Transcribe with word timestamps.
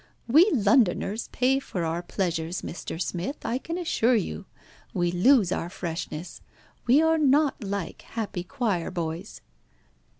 "We 0.27 0.49
Londoners 0.51 1.29
pay 1.31 1.59
for 1.59 1.85
our 1.85 2.01
pleasures, 2.01 2.63
Mr. 2.63 2.99
Smith, 2.99 3.45
I 3.45 3.59
can 3.59 3.77
assure 3.77 4.15
you. 4.15 4.47
We 4.95 5.11
lose 5.11 5.51
our 5.51 5.69
freshness. 5.69 6.41
We 6.87 7.03
are 7.03 7.19
not 7.19 7.63
like 7.63 8.01
happy 8.01 8.43
choir 8.43 8.89
boys." 8.89 9.41